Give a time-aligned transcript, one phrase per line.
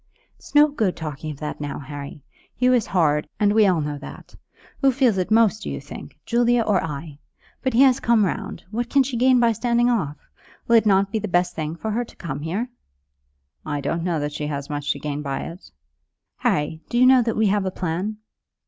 [0.35, 2.23] "It's no good talking of that now, Harry.
[2.55, 4.33] Hugh is hard, and we all know that.
[4.81, 7.19] Who feels it most, do you think; Julia or I?
[7.61, 10.17] But as he has come round, what can she gain by standing off?
[10.67, 12.71] Will it not be the best thing for her to come here?"
[13.63, 15.69] "I don't know that she has much to gain by it."
[16.37, 18.17] "Harry, do you know that we have a plan?"